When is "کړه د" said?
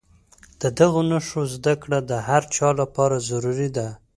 1.83-2.11